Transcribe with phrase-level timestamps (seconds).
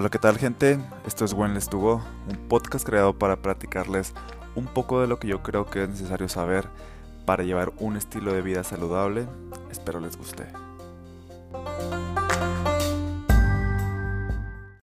[0.00, 0.78] Hola, ¿qué tal gente?
[1.04, 4.14] Esto es When to Go, un podcast creado para platicarles
[4.54, 6.70] un poco de lo que yo creo que es necesario saber
[7.26, 9.26] para llevar un estilo de vida saludable.
[9.70, 10.46] Espero les guste.